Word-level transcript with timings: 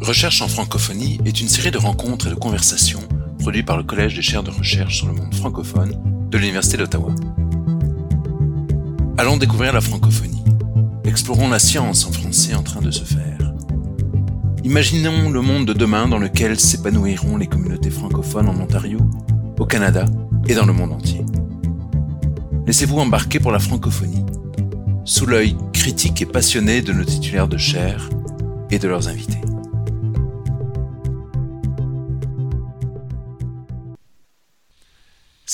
Recherche 0.00 0.42
en 0.42 0.48
francophonie 0.48 1.18
est 1.24 1.40
une 1.40 1.48
série 1.48 1.70
de 1.70 1.78
rencontres 1.78 2.26
et 2.26 2.30
de 2.30 2.34
conversations 2.34 3.00
produites 3.38 3.66
par 3.66 3.78
le 3.78 3.82
Collège 3.82 4.14
des 4.14 4.22
chaires 4.22 4.42
de 4.42 4.50
recherche 4.50 4.98
sur 4.98 5.06
le 5.06 5.14
monde 5.14 5.34
francophone 5.34 5.96
de 6.30 6.38
l'Université 6.38 6.76
d'Ottawa. 6.76 7.14
Allons 9.16 9.38
découvrir 9.38 9.72
la 9.72 9.80
francophonie. 9.80 10.44
Explorons 11.04 11.48
la 11.48 11.58
science 11.58 12.06
en 12.06 12.12
français 12.12 12.54
en 12.54 12.62
train 12.62 12.82
de 12.82 12.90
se 12.90 13.04
faire. 13.04 13.54
Imaginons 14.64 15.30
le 15.30 15.40
monde 15.40 15.66
de 15.66 15.72
demain 15.72 16.08
dans 16.08 16.18
lequel 16.18 16.60
s'épanouiront 16.60 17.38
les 17.38 17.46
communautés 17.46 17.90
francophones 17.90 18.48
en 18.48 18.60
Ontario, 18.60 18.98
au 19.58 19.64
Canada 19.64 20.04
et 20.46 20.54
dans 20.54 20.66
le 20.66 20.74
monde 20.74 20.92
entier. 20.92 21.24
Laissez-vous 22.66 22.98
embarquer 22.98 23.40
pour 23.40 23.52
la 23.52 23.60
francophonie, 23.60 24.26
sous 25.04 25.24
l'œil 25.24 25.56
critique 25.72 26.20
et 26.20 26.26
passionné 26.26 26.82
de 26.82 26.92
nos 26.92 27.04
titulaires 27.04 27.48
de 27.48 27.56
chaire 27.56 28.10
et 28.70 28.78
de 28.78 28.88
leurs 28.88 29.08
invités. 29.08 29.40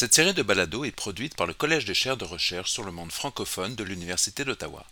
Cette 0.03 0.15
série 0.15 0.35
de 0.35 0.43
balados 0.43 0.85
est 0.85 0.91
produite 0.91 1.37
par 1.37 1.47
le 1.47 1.55
Collège 1.55 1.85
des 1.85 1.95
chaires 1.95 2.17
de 2.17 2.25
recherche 2.25 2.73
sur 2.73 2.83
le 2.83 2.91
monde 2.91 3.13
francophone 3.13 3.77
de 3.77 3.85
l'Université 3.85 4.45
d'Ottawa. 4.45 4.85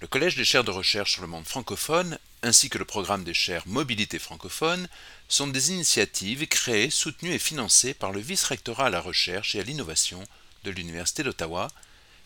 Le 0.00 0.06
Collège 0.06 0.36
des 0.36 0.44
chaires 0.44 0.62
de 0.62 0.70
recherche 0.70 1.14
sur 1.14 1.22
le 1.22 1.26
monde 1.26 1.44
francophone, 1.44 2.16
ainsi 2.44 2.70
que 2.70 2.78
le 2.78 2.84
programme 2.84 3.24
des 3.24 3.34
chaires 3.34 3.66
Mobilité 3.66 4.20
francophone, 4.20 4.88
sont 5.26 5.48
des 5.48 5.72
initiatives 5.72 6.46
créées, 6.46 6.88
soutenues 6.88 7.34
et 7.34 7.40
financées 7.40 7.92
par 7.92 8.12
le 8.12 8.20
vice-rectorat 8.20 8.86
à 8.86 8.90
la 8.90 9.00
recherche 9.00 9.56
et 9.56 9.58
à 9.58 9.64
l'innovation 9.64 10.24
de 10.62 10.70
l'Université 10.70 11.24
d'Ottawa, 11.24 11.66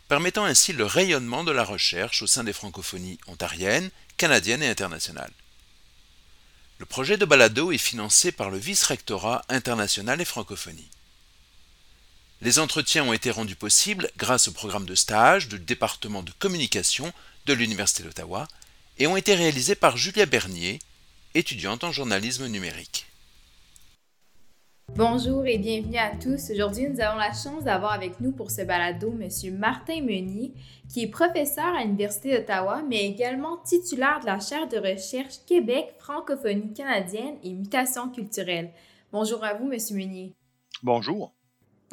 permettant 0.07 0.45
ainsi 0.45 0.75
le 0.75 0.85
rayonnement 0.85 1.45
de 1.45 1.53
la 1.53 1.65
recherche 1.65 2.21
au 2.21 2.27
sein 2.27 2.45
des 2.45 2.53
francophonies 2.53 3.19
ontariennes, 3.27 3.91
canadiennes 4.19 4.63
et 4.63 4.69
internationales. 4.69 5.33
Le 6.77 6.85
projet 6.85 7.17
de 7.17 7.25
balado 7.25 7.73
est 7.73 7.79
financé 7.79 8.33
par 8.33 8.51
le 8.51 8.59
vice-rectorat 8.59 9.47
international 9.49 10.21
et 10.21 10.27
francophonie. 10.27 10.91
Les 12.45 12.59
entretiens 12.59 13.07
ont 13.07 13.15
été 13.15 13.31
rendus 13.31 13.57
possibles 13.57 14.11
grâce 14.19 14.49
au 14.49 14.53
programme 14.53 14.85
de 14.85 14.95
stage 14.95 15.49
du 15.49 15.59
département 15.59 16.23
de 16.23 16.31
communication 16.39 17.11
de 17.47 17.55
l'Université 17.55 18.03
d'Ottawa 18.03 18.47
et 18.99 19.07
ont 19.07 19.17
été 19.17 19.35
réalisés 19.35 19.75
par 19.75 19.97
Julia 19.97 20.27
Bernier, 20.27 20.79
étudiante 21.33 21.85
en 21.85 21.91
journalisme 21.91 22.47
numérique. 22.49 23.07
Bonjour 24.95 25.47
et 25.47 25.57
bienvenue 25.57 25.97
à 25.97 26.11
tous. 26.11 26.51
Aujourd'hui, 26.51 26.87
nous 26.91 27.01
avons 27.01 27.17
la 27.17 27.33
chance 27.33 27.65
d'avoir 27.65 27.93
avec 27.93 28.21
nous 28.21 28.31
pour 28.31 28.51
ce 28.51 28.61
balado 28.61 29.11
M. 29.19 29.57
Martin 29.57 30.03
Meunier, 30.03 30.53
qui 30.93 31.05
est 31.05 31.09
professeur 31.09 31.75
à 31.75 31.83
l'Université 31.83 32.37
d'Ottawa, 32.37 32.83
mais 32.87 33.07
également 33.07 33.57
titulaire 33.57 34.21
de 34.21 34.27
la 34.27 34.39
chaire 34.39 34.69
de 34.69 34.77
recherche 34.77 35.37
Québec, 35.47 35.95
francophonie 35.99 36.75
canadienne 36.75 37.37
et 37.43 37.55
mutation 37.55 38.11
culturelle. 38.11 38.71
Bonjour 39.13 39.43
à 39.43 39.55
vous, 39.55 39.73
M. 39.73 39.79
Meunier. 39.93 40.35
Bonjour. 40.83 41.33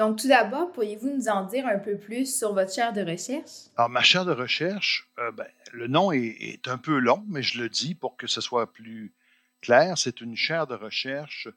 Donc, 0.02 0.18
tout 0.18 0.28
d'abord, 0.28 0.72
pourriez-vous 0.72 1.12
nous 1.12 1.28
en 1.28 1.46
dire 1.46 1.68
un 1.68 1.78
peu 1.78 1.96
plus 1.96 2.36
sur 2.36 2.56
votre 2.56 2.74
chaire 2.74 2.92
de 2.92 3.02
recherche? 3.02 3.70
Alors, 3.78 3.88
ma 3.88 4.02
chaire 4.02 4.26
de 4.26 4.32
recherche, 4.32 5.08
euh, 5.20 5.32
ben, 5.32 5.46
le 5.74 5.86
nom 5.86 6.12
est, 6.12 6.68
un 6.68 6.80
peu 6.80 6.98
long, 6.98 7.24
mais 7.28 7.44
je 7.44 7.62
le 7.62 7.70
dis 7.70 7.94
pour 7.94 8.18
que 8.18 8.26
ce 8.26 8.42
soit 8.42 8.74
plus 8.74 9.14
clair. 9.62 10.00
C'est 10.00 10.20
une 10.20 10.36
chaire 10.36 10.66
de 10.66 10.74
recherche 10.74 11.50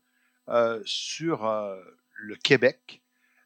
euh, 0.51 0.83
sur 0.84 1.47
euh, 1.47 1.81
le 2.17 2.36
Québec, 2.36 3.01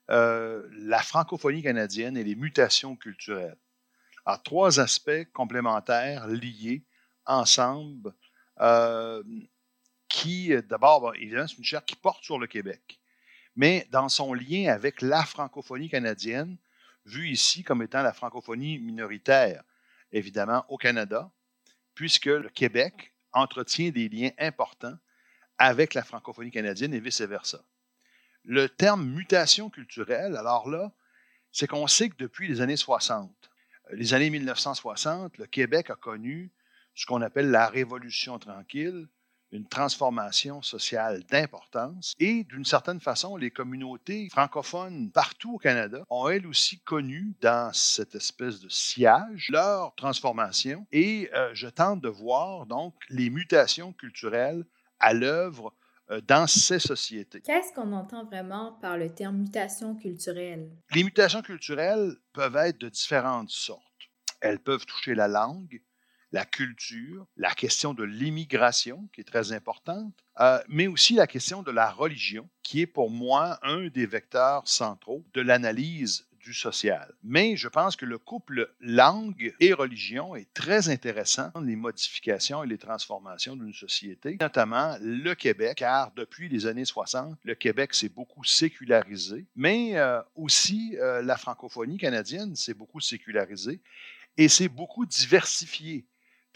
la 0.09 0.99
francophonie 0.99 1.63
canadienne 1.63 2.17
et 2.17 2.25
les 2.25 2.35
mutations 2.35 2.97
culturelles. 2.97 3.57
Alors, 4.27 4.43
trois 4.43 4.81
aspects 4.81 5.31
complémentaires 5.33 6.27
liés 6.27 6.83
ensemble 7.25 8.15
qui, 10.09 10.53
d'abord, 10.69 11.15
évidemment, 11.15 11.47
c'est 11.47 11.59
une 11.59 11.63
chaire 11.63 11.85
qui 11.85 11.95
porte 11.95 12.25
sur 12.25 12.41
le 12.41 12.49
Québec 12.49 12.99
mais 13.59 13.89
dans 13.91 14.09
son 14.09 14.35
lien 14.35 14.73
avec 14.73 15.03
la 15.03 15.25
francophonie 15.25 15.91
canadienne, 15.91 16.57
vue 17.05 17.29
ici 17.29 17.65
comme 17.65 17.83
étant 17.83 18.03
la 18.03 18.13
francophonie 18.13 18.79
minoritaire, 18.79 19.65
évidemment, 20.13 20.65
au 20.69 20.77
Canada, 20.77 21.29
puisque 21.97 22.27
le 22.27 22.49
Québec 22.51 23.13
entretient 23.33 23.91
des 23.91 24.09
liens 24.09 24.31
importants 24.39 24.97
avec 25.59 25.95
la 25.95 26.05
francophonie 26.05 26.53
canadienne 26.53 26.95
et 26.95 27.01
vice-versa. 27.01 27.61
Le 28.45 28.69
terme 28.69 29.05
mutation 29.05 29.71
culturelle, 29.71 30.37
alors 30.37 30.71
là, 30.71 30.93
c'est 31.51 31.67
qu'on 31.67 31.89
sait 31.89 32.11
que 32.11 32.17
depuis 32.17 32.47
les 32.47 32.61
années 32.61 32.77
60, 32.77 33.51
les 33.91 34.15
années 34.15 34.31
1960, 34.31 35.37
le 35.37 35.47
Québec 35.47 35.91
a 35.91 35.97
connu 35.97 36.53
ce 36.95 37.07
qu'on 37.07 37.23
appelle 37.23 37.51
la 37.51 37.67
Révolution 37.67 38.39
tranquille, 38.39 39.09
une 39.53 39.67
transformation 39.67 40.63
sociale 40.63 41.23
d'importance 41.31 42.15
et 42.19 42.45
d'une 42.45 42.65
certaine 42.65 43.01
façon, 43.01 43.37
les 43.37 43.51
communautés 43.51 44.29
francophones 44.31 45.11
partout 45.11 45.55
au 45.55 45.59
Canada 45.59 46.05
ont 46.11 46.29
elles 46.29 46.47
aussi 46.47 46.81
connu 46.81 47.35
dans 47.41 47.73
cette 47.73 48.15
espèce 48.15 48.61
de 48.61 48.69
sillage 48.69 49.49
leur 49.51 49.95
transformation 49.95 50.87
et 50.93 51.31
euh, 51.35 51.51
je 51.55 51.69
tente 51.69 52.01
de 52.01 52.09
voir 52.09 52.67
donc 52.67 52.95
les 53.09 53.31
mutations 53.31 53.93
culturelles 53.93 54.65
à 55.01 55.13
l'œuvre 55.13 55.73
euh, 56.11 56.21
dans 56.23 56.47
ces 56.47 56.79
sociétés. 56.79 57.41
Qu'est-ce 57.43 57.73
qu'on 57.73 57.93
entend 57.93 58.25
vraiment 58.25 58.73
par 58.81 58.97
le 58.97 59.15
terme 59.15 59.37
mutation 59.37 59.95
culturelle? 59.95 60.71
Les 60.95 61.05
mutations 61.05 61.43
culturelles 61.43 62.17
peuvent 62.33 62.57
être 62.57 62.79
de 62.79 62.89
différentes 62.89 63.51
sortes. 63.51 63.83
Elles 64.41 64.61
peuvent 64.61 64.87
toucher 64.87 65.15
la 65.15 65.29
langue, 65.29 65.83
la 66.33 66.45
culture, 66.45 67.27
la 67.37 67.55
question 67.55 67.95
de 67.95 68.05
l'immigration, 68.05 69.09
qui 69.13 69.21
est 69.21 69.25
très 69.25 69.53
importante, 69.53 70.15
euh, 70.41 70.59
mais 70.69 70.87
aussi 70.87 71.15
la 71.15 71.27
question 71.27 71.63
de 71.63 71.71
la 71.71 71.91
religion, 71.91 72.49
qui 72.63 72.83
est 72.83 72.87
pour 72.87 73.11
moi 73.11 73.59
un 73.63 73.89
des 73.89 74.07
vecteurs 74.07 74.67
centraux 74.67 75.25
de 75.35 75.41
l'analyse 75.41 76.29
du 76.49 76.55
social. 76.55 77.13
Mais 77.23 77.57
je 77.57 77.69
pense 77.69 77.97
que 77.97 78.07
le 78.07 78.19
couple 78.19 78.73
langue 78.81 79.55
et 79.61 79.73
religion 79.73 80.35
est 80.35 80.53
très 80.55 80.89
intéressant 80.89 81.51
dans 81.55 81.61
les 81.61 81.77
modifications 81.77 82.63
et 82.63 82.67
les 82.67 82.79
transformations 82.79 83.57
d'une 83.57 83.75
société, 83.75 84.37
notamment 84.41 84.97
le 85.01 85.35
Québec, 85.35 85.79
car 85.79 86.13
depuis 86.13 86.49
les 86.49 86.67
années 86.67 86.85
60, 86.85 87.39
le 87.43 87.55
Québec 87.55 87.95
s'est 87.95 88.09
beaucoup 88.09 88.45
sécularisé, 88.45 89.47
mais 89.57 89.97
euh, 89.97 90.21
aussi 90.37 90.97
euh, 90.99 91.21
la 91.23 91.37
francophonie 91.37 91.99
canadienne 91.99 92.55
s'est 92.55 92.75
beaucoup 92.75 93.01
sécularisée 93.01 93.81
et 94.37 94.49
s'est 94.49 94.69
beaucoup 94.69 95.05
diversifiée 95.05 96.07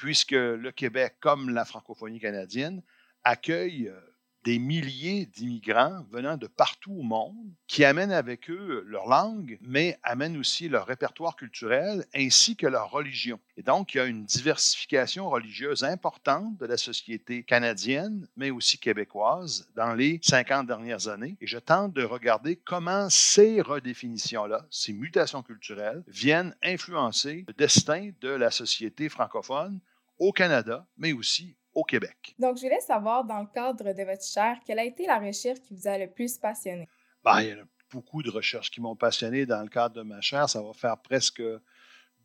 puisque 0.02 0.32
le 0.32 0.72
Québec, 0.72 1.14
comme 1.20 1.50
la 1.50 1.64
francophonie 1.64 2.18
canadienne, 2.18 2.82
accueille 3.22 3.86
euh, 3.86 4.00
des 4.42 4.58
milliers 4.58 5.26
d'immigrants 5.26 6.04
venant 6.10 6.36
de 6.36 6.48
partout 6.48 6.92
au 6.92 7.02
monde 7.02 7.54
qui 7.68 7.84
amènent 7.84 8.10
avec 8.10 8.50
eux 8.50 8.82
leur 8.88 9.06
langue, 9.06 9.58
mais 9.62 10.00
amènent 10.02 10.36
aussi 10.36 10.68
leur 10.68 10.86
répertoire 10.86 11.36
culturel 11.36 12.04
ainsi 12.16 12.56
que 12.56 12.66
leur 12.66 12.90
religion. 12.90 13.38
Et 13.56 13.62
donc, 13.62 13.94
il 13.94 13.98
y 13.98 14.00
a 14.00 14.06
une 14.06 14.24
diversification 14.24 15.30
religieuse 15.30 15.84
importante 15.84 16.56
de 16.58 16.66
la 16.66 16.76
société 16.76 17.44
canadienne, 17.44 18.26
mais 18.36 18.50
aussi 18.50 18.78
québécoise 18.78 19.68
dans 19.76 19.94
les 19.94 20.18
50 20.24 20.66
dernières 20.66 21.06
années. 21.06 21.36
Et 21.40 21.46
je 21.46 21.58
tente 21.58 21.92
de 21.92 22.02
regarder 22.02 22.56
comment 22.56 23.08
ces 23.08 23.60
redéfinitions-là, 23.60 24.66
ces 24.68 24.92
mutations 24.92 25.44
culturelles, 25.44 26.02
viennent 26.08 26.56
influencer 26.64 27.44
le 27.46 27.54
destin 27.54 28.10
de 28.20 28.30
la 28.30 28.50
société 28.50 29.08
francophone 29.08 29.78
au 30.18 30.32
Canada, 30.32 30.86
mais 30.96 31.12
aussi 31.12 31.56
au 31.74 31.84
Québec. 31.84 32.34
Donc, 32.38 32.56
je 32.56 32.62
voulais 32.62 32.80
savoir, 32.80 33.24
dans 33.24 33.40
le 33.40 33.46
cadre 33.52 33.92
de 33.92 34.02
votre 34.02 34.24
chaire, 34.24 34.58
quelle 34.64 34.78
a 34.78 34.84
été 34.84 35.06
la 35.06 35.18
recherche 35.18 35.60
qui 35.60 35.74
vous 35.74 35.88
a 35.88 35.98
le 35.98 36.10
plus 36.10 36.36
passionné? 36.38 36.88
Ben, 37.24 37.40
il 37.40 37.48
y 37.48 37.52
a 37.52 37.64
beaucoup 37.90 38.22
de 38.22 38.30
recherches 38.30 38.70
qui 38.70 38.80
m'ont 38.80 38.96
passionné 38.96 39.46
dans 39.46 39.62
le 39.62 39.68
cadre 39.68 39.96
de 39.96 40.02
ma 40.02 40.20
chaire. 40.20 40.48
Ça 40.48 40.62
va 40.62 40.72
faire 40.72 40.98
presque 40.98 41.42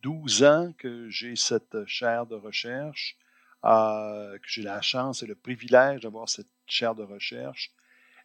12 0.02 0.44
ans 0.44 0.74
que 0.78 1.10
j'ai 1.10 1.36
cette 1.36 1.86
chaire 1.86 2.26
de 2.26 2.36
recherche, 2.36 3.18
euh, 3.66 4.38
que 4.38 4.48
j'ai 4.48 4.64
la 4.64 4.82
chance 4.82 5.24
et 5.24 5.28
le 5.28 5.36
privilège 5.36 6.02
d'avoir 6.02 6.30
cette 6.30 6.50
chaire 6.66 6.96
de 6.96 7.04
recherche. 7.04 7.74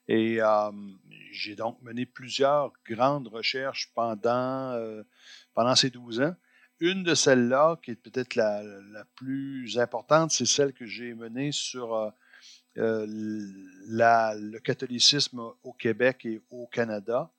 Et 0.09 0.43
euh, 0.43 0.71
j'ai 1.31 1.55
donc 1.55 1.81
mené 1.83 2.07
plusieurs 2.07 2.73
grandes 2.85 3.29
recherches 3.29 3.93
pendant, 3.95 4.73
euh, 4.73 5.03
pendant 5.55 5.75
ces 5.75 5.91
12 5.91 6.21
ans. 6.21 6.35
Une 6.85 7.05
de 7.05 7.15
celles-là, 7.15 7.79
qui 7.81 7.93
est 7.93 7.95
peut-être 7.95 8.35
la, 8.35 8.61
plus 9.15 9.79
importante, 9.79 10.33
c'est 10.33 10.47
celle 10.47 10.73
que 10.73 10.85
j'ai 10.85 11.15
menée 11.15 11.53
sur 11.53 11.95
euh, 11.95 12.11
euh, 12.79 13.07
le 13.07 14.59
catholicisme 14.59 15.53
au 15.63 15.73
Québec 15.75 16.27
et 16.27 16.43
au 16.51 16.67
Canada, 16.67 17.31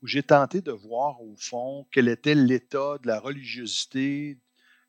où 0.00 0.06
j'ai 0.06 0.22
tenté 0.22 0.60
de 0.60 0.70
voir 0.70 1.20
au 1.20 1.34
fond 1.36 1.88
quel 1.90 2.06
était 2.06 2.36
l'état 2.36 2.98
de 3.02 3.08
la 3.08 3.18
religiosité 3.18 4.38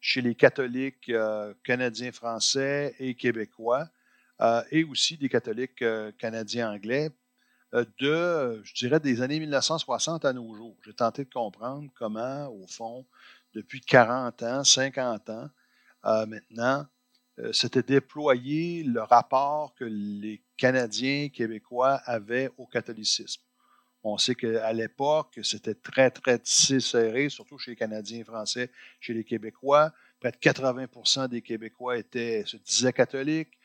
chez 0.02 0.22
les 0.22 0.36
catholiques 0.36 1.10
euh, 1.10 1.56
canadiens, 1.64 2.12
français 2.12 2.94
et 3.00 3.16
québécois, 3.16 3.90
et 4.70 4.84
aussi 4.84 5.18
des 5.18 5.30
catholiques 5.30 5.84
canadiens 6.20 6.74
anglais, 6.74 7.10
de, 7.74 8.62
je 8.64 8.74
dirais, 8.74 9.00
des 9.00 9.22
années 9.22 9.40
1960 9.40 10.26
à 10.26 10.34
nos 10.34 10.54
jours. 10.56 10.78
J'ai 10.86 10.94
tenté 10.94 11.24
de 11.24 11.30
comprendre 11.30 11.90
comment, 11.96 12.50
au 12.50 12.68
fond, 12.68 13.06
depuis 13.56 13.82
40 13.82 14.44
ans, 14.44 14.64
50 14.64 15.30
ans 15.32 15.50
euh, 16.06 16.26
maintenant, 16.28 16.86
s'était 17.52 17.84
déployé 17.84 18.84
le 18.84 19.02
rapport 19.02 19.76
que 19.76 19.84
les 19.84 20.42
Canadiens, 20.56 21.28
Québécois 21.30 22.00
avaient 22.06 22.50
au 22.58 22.66
catholicisme. 22.66 23.42
On 24.08 24.20
sait 24.20 24.36
qu'à 24.36 24.72
l'époque, 24.72 25.40
c'était 25.42 25.74
très, 25.74 26.12
très 26.12 26.40
serré, 26.44 27.28
surtout 27.30 27.58
chez 27.58 27.72
les 27.72 27.76
Canadiens 27.76 28.24
français, 28.24 28.70
chez 29.00 29.16
les 29.16 29.24
Québécois. 29.24 29.92
Près 30.20 30.32
de 30.32 30.38
80% 30.38 31.28
des 31.28 31.42
Québécois 31.42 31.98
étaient, 31.98 32.44
se 32.46 32.58
disaient 32.58 32.94
catholiques. 32.94 33.58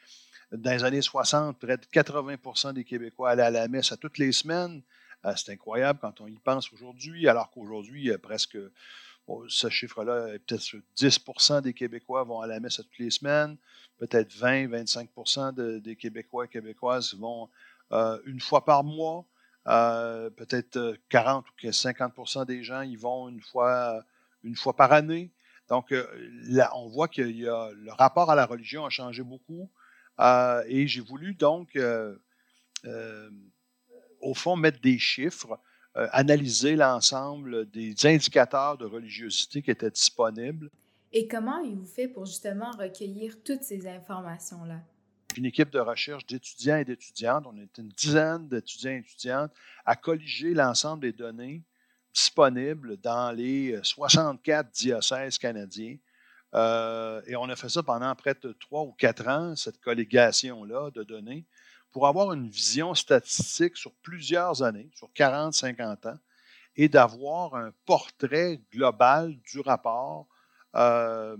Dans 0.50 0.70
les 0.72 0.82
années 0.82 1.02
60, 1.02 1.58
près 1.58 1.76
de 1.76 1.84
80% 1.84 2.72
des 2.72 2.84
Québécois 2.84 3.30
allaient 3.30 3.42
à 3.42 3.50
la 3.50 3.68
messe 3.68 3.92
à 3.92 3.98
toutes 3.98 4.16
les 4.16 4.32
semaines. 4.32 4.82
Euh, 5.26 5.34
c'est 5.36 5.52
incroyable 5.52 5.98
quand 6.00 6.22
on 6.22 6.26
y 6.26 6.38
pense 6.38 6.72
aujourd'hui, 6.72 7.28
alors 7.28 7.50
qu'aujourd'hui, 7.50 8.10
presque, 8.22 8.56
ce 9.48 9.68
chiffre-là, 9.68 10.38
peut-être 10.46 10.76
10% 10.96 11.62
des 11.62 11.72
Québécois 11.74 12.24
vont 12.24 12.40
à 12.40 12.46
la 12.46 12.60
messe 12.60 12.76
toutes 12.76 12.98
les 12.98 13.10
semaines. 13.10 13.56
Peut-être 13.98 14.30
20-25% 14.34 15.80
des 15.80 15.96
Québécois 15.96 16.46
et 16.46 16.48
Québécoises 16.48 17.14
vont 17.14 17.48
euh, 17.92 18.18
une 18.26 18.40
fois 18.40 18.64
par 18.64 18.84
mois. 18.84 19.24
Euh, 19.66 20.30
peut-être 20.30 20.96
40 21.10 21.44
ou 21.48 21.66
50% 21.66 22.46
des 22.46 22.62
gens 22.64 22.82
y 22.82 22.96
vont 22.96 23.28
une 23.28 23.42
fois, 23.42 24.02
une 24.42 24.56
fois 24.56 24.74
par 24.74 24.92
année. 24.92 25.30
Donc, 25.68 25.94
là, 26.48 26.72
on 26.76 26.88
voit 26.88 27.08
que 27.08 27.22
le 27.22 27.92
rapport 27.92 28.30
à 28.30 28.34
la 28.34 28.46
religion 28.46 28.84
a 28.84 28.90
changé 28.90 29.22
beaucoup. 29.22 29.70
et 30.66 30.86
j'ai 30.86 31.00
voulu 31.00 31.34
donc 31.34 31.76
au 34.20 34.34
fond, 34.34 34.56
mettre 34.56 34.80
des 34.80 34.98
chiffres, 34.98 35.52
euh, 35.52 35.56
analyser 35.94 36.76
l'ensemble 36.76 37.68
des 37.70 37.94
indicateurs 38.04 38.78
de 38.78 38.84
religiosité 38.84 39.62
qui 39.62 39.70
étaient 39.70 39.90
disponibles. 39.90 40.70
Et 41.12 41.26
comment 41.26 41.58
avez-vous 41.60 41.86
fait 41.86 42.08
pour 42.08 42.26
justement 42.26 42.70
recueillir 42.70 43.34
toutes 43.44 43.62
ces 43.62 43.86
informations-là? 43.88 44.80
Une 45.36 45.44
équipe 45.44 45.70
de 45.70 45.78
recherche 45.78 46.26
d'étudiants 46.26 46.78
et 46.78 46.84
d'étudiantes, 46.84 47.44
on 47.46 47.56
est 47.56 47.78
une 47.78 47.88
dizaine 47.88 48.48
d'étudiants 48.48 48.92
et 48.92 48.98
étudiantes, 48.98 49.52
à 49.84 49.96
colliger 49.96 50.54
l'ensemble 50.54 51.02
des 51.02 51.12
données 51.12 51.62
disponibles 52.12 52.96
dans 52.96 53.30
les 53.32 53.78
64 53.82 54.66
euh, 54.66 54.70
diocèses 54.72 55.38
canadiens. 55.38 55.96
Euh, 56.54 57.22
et 57.26 57.36
on 57.36 57.44
a 57.44 57.54
fait 57.54 57.68
ça 57.68 57.82
pendant 57.82 58.12
près 58.16 58.34
de 58.42 58.52
trois 58.52 58.82
ou 58.82 58.92
quatre 58.92 59.28
ans, 59.28 59.54
cette 59.54 59.80
collégation-là 59.80 60.90
de 60.90 61.04
données 61.04 61.44
pour 61.92 62.06
avoir 62.06 62.32
une 62.32 62.48
vision 62.48 62.94
statistique 62.94 63.76
sur 63.76 63.92
plusieurs 64.02 64.62
années, 64.62 64.90
sur 64.94 65.12
40, 65.12 65.54
50 65.54 66.06
ans, 66.06 66.18
et 66.76 66.88
d'avoir 66.88 67.54
un 67.54 67.72
portrait 67.84 68.60
global 68.72 69.36
du 69.42 69.60
rapport 69.60 70.26
euh, 70.76 71.36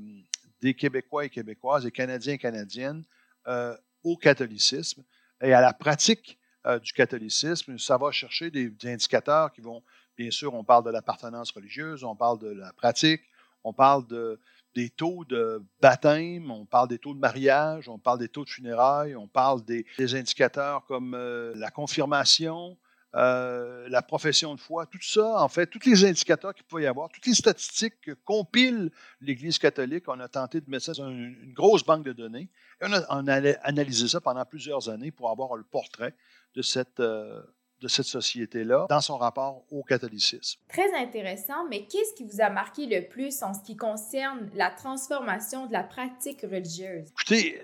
des 0.61 0.75
Québécois 0.75 1.25
et 1.25 1.31
Québécoises, 1.31 1.85
des 1.85 1.93
Canadiens 1.93 2.35
et 2.35 2.39
Canadiennes 2.39 3.05
euh, 3.47 3.77
au 4.03 4.17
catholicisme 4.17 5.05
et 5.41 5.53
à 5.55 5.61
la 5.61 5.73
pratique 5.73 6.39
euh, 6.67 6.79
du 6.79 6.93
catholicisme. 6.93 7.79
Ça 7.79 7.97
va 7.97 8.11
chercher 8.11 8.51
des, 8.51 8.69
des, 8.69 8.93
indicateurs 8.93 9.53
qui 9.53 9.61
vont, 9.61 9.83
bien 10.19 10.31
sûr, 10.31 10.53
on 10.53 10.65
parle 10.65 10.85
de 10.85 10.91
l'appartenance 10.91 11.53
religieuse, 11.53 12.05
on 12.05 12.17
parle 12.17 12.39
de 12.41 12.51
la 12.51 12.73
pratique, 12.73 13.23
on 13.63 13.73
parle 13.73 14.07
de, 14.09 14.41
des 14.75 14.91
taux 14.91 15.25
de 15.25 15.63
baptême, 15.81 16.51
on 16.51 16.65
parle 16.65 16.89
des 16.89 16.99
taux 16.99 17.15
de 17.15 17.19
mariage, 17.19 17.89
on 17.89 17.99
parle 17.99 18.19
des 18.19 18.29
taux 18.29 18.45
de 18.45 18.51
funérailles, 18.51 19.17
on 19.17 19.27
parle 19.27 19.65
des, 19.65 19.85
indicateurs 19.99 20.85
comme 20.87 21.15
euh, 21.15 21.53
la 21.57 21.71
confirmation, 21.71 22.77
euh, 23.17 23.89
la 23.89 24.03
profession 24.03 24.55
de 24.55 24.61
foi, 24.61 24.87
tout 24.87 25.03
ça, 25.03 25.43
en 25.43 25.49
fait, 25.49 25.67
tous 25.67 25.85
les 25.85 26.05
indicateurs 26.05 26.55
qu'il 26.55 26.65
peut 26.65 26.81
y 26.81 26.87
avoir, 26.87 27.09
toutes 27.09 27.27
les 27.27 27.35
statistiques 27.35 28.01
que 28.01 28.13
compile 28.13 28.93
l'Église 29.21 29.59
catholique, 29.59 30.05
on 30.07 30.21
a 30.21 30.29
tenté 30.29 30.61
de 30.61 30.71
mettre 30.71 30.85
ça 30.85 30.93
dans 30.93 31.11
une, 31.11 31.53
grosse 31.53 31.85
banque 31.85 32.05
de 32.05 32.13
données. 32.13 32.49
Et 32.81 32.87
on 32.87 33.27
a, 33.27 33.57
analysé 33.63 34.07
ça 34.07 34.21
pendant 34.21 34.45
plusieurs 34.45 34.89
années 34.89 35.11
pour 35.11 35.31
avoir 35.31 35.57
le 35.57 35.65
portrait 35.65 36.15
de 36.55 36.63
cette, 36.63 37.01
euh, 37.01 37.43
de 37.81 37.89
cette 37.89 38.07
société-là 38.07 38.87
dans 38.89 39.01
son 39.01 39.17
rapport 39.17 39.65
au 39.71 39.83
catholicisme. 39.83 40.61
Très 40.69 40.93
intéressant, 40.95 41.67
mais 41.69 41.87
qu'est-ce 41.87 42.15
qui 42.15 42.25
vous 42.25 42.41
a 42.41 42.51
marqué 42.51 42.87
le 42.87 43.09
plus 43.09 43.43
en 43.43 43.55
ce 43.55 43.63
qui 43.63 43.77
concerne 43.77 44.51
la 44.55 44.71
transformation 44.71 45.67
de 45.67 45.73
la 45.73 45.83
pratique 45.83 46.43
religieuse? 46.43 47.09
Écoutez, 47.11 47.63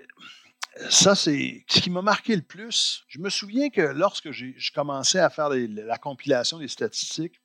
ça, 0.89 1.15
c'est 1.15 1.63
ce 1.67 1.79
qui 1.79 1.89
m'a 1.89 2.01
marqué 2.01 2.35
le 2.35 2.41
plus. 2.41 3.03
Je 3.07 3.19
me 3.19 3.29
souviens 3.29 3.69
que 3.69 3.81
lorsque 3.81 4.31
j'ai 4.31 4.55
commençais 4.73 5.19
à 5.19 5.29
faire 5.29 5.49
la 5.49 5.97
compilation 5.97 6.59
des 6.59 6.67
statistiques, 6.67 7.41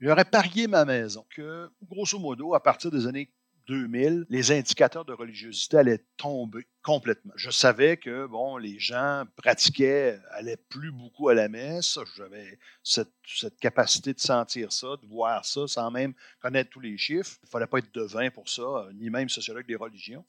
j'aurais 0.00 0.24
parié 0.24 0.66
ma 0.66 0.84
maison 0.84 1.24
que, 1.30 1.70
grosso 1.82 2.18
modo, 2.18 2.54
à 2.54 2.62
partir 2.62 2.90
des 2.90 3.06
années 3.06 3.30
2000, 3.66 4.26
les 4.28 4.52
indicateurs 4.52 5.04
de 5.04 5.12
religiosité 5.12 5.76
allaient 5.78 6.04
tomber 6.16 6.66
complètement. 6.82 7.32
Je 7.36 7.50
savais 7.50 7.96
que, 7.96 8.26
bon, 8.26 8.56
les 8.56 8.78
gens 8.78 9.24
pratiquaient, 9.36 10.18
allaient 10.30 10.56
plus 10.56 10.90
beaucoup 10.90 11.28
à 11.28 11.34
la 11.34 11.48
messe. 11.48 11.98
J'avais 12.16 12.58
cette, 12.82 13.12
capacité 13.60 14.12
de 14.12 14.20
sentir 14.20 14.72
ça, 14.72 14.96
de 15.00 15.06
voir 15.06 15.44
ça, 15.44 15.66
sans 15.66 15.90
même 15.90 16.14
connaître 16.40 16.70
tous 16.70 16.80
les 16.80 16.98
chiffres. 16.98 17.38
Il 17.42 17.46
ne 17.46 17.50
fallait 17.50 17.66
pas 17.66 17.78
être 17.78 17.94
devin 17.94 18.30
pour 18.30 18.48
ça, 18.48 18.88
ni 18.94 19.10
même 19.10 19.28
sociologue 19.28 19.66
des 19.66 19.76
religions. 19.76 20.24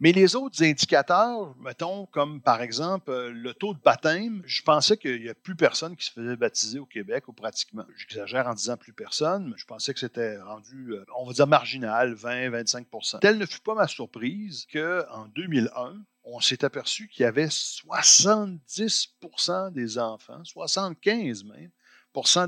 Mais 0.00 0.12
les 0.12 0.36
autres 0.36 0.62
indicateurs, 0.62 1.54
mettons, 1.58 2.06
comme 2.06 2.40
par 2.40 2.62
exemple 2.62 3.10
euh, 3.10 3.30
le 3.30 3.52
taux 3.54 3.74
de 3.74 3.80
baptême, 3.80 4.42
je 4.46 4.62
pensais 4.62 4.96
qu'il 4.96 5.20
n'y 5.22 5.28
a 5.28 5.34
plus 5.34 5.56
personne 5.56 5.96
qui 5.96 6.06
se 6.06 6.12
faisait 6.12 6.36
baptiser 6.36 6.78
au 6.78 6.86
Québec, 6.86 7.26
ou 7.28 7.32
pratiquement. 7.32 7.84
J'exagère 7.96 8.46
en 8.46 8.54
disant 8.54 8.76
plus 8.76 8.92
personne, 8.92 9.48
mais 9.50 9.56
je 9.56 9.66
pensais 9.66 9.92
que 9.94 10.00
c'était 10.00 10.38
rendu, 10.38 10.92
euh, 10.92 11.04
on 11.16 11.26
va 11.26 11.32
dire, 11.32 11.46
marginal, 11.46 12.14
20-25% 12.14 13.20
Telle 13.20 13.38
ne 13.38 13.46
fut 13.46 13.60
pas 13.60 13.74
ma 13.74 13.88
surprise 13.88 14.66
qu'en 14.72 15.28
2001, 15.34 16.04
on 16.24 16.40
s'est 16.40 16.64
aperçu 16.64 17.08
qu'il 17.08 17.24
y 17.24 17.26
avait 17.26 17.48
70% 17.48 19.72
des 19.72 19.98
enfants, 19.98 20.40
75% 20.42 21.46
même, 21.46 21.70